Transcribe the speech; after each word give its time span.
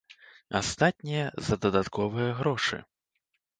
Астатняе 0.59 1.27
за 1.49 1.59
дадатковыя 1.67 2.35
грошы. 2.43 2.83